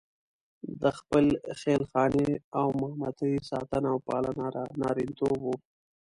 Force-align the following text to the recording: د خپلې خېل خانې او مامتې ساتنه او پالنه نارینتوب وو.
د 0.81 0.83
خپلې 0.97 1.31
خېل 1.59 1.83
خانې 1.91 2.31
او 2.59 2.67
مامتې 2.79 3.31
ساتنه 3.49 3.87
او 3.93 3.99
پالنه 4.07 4.45
نارینتوب 4.81 5.39
وو. 5.43 5.55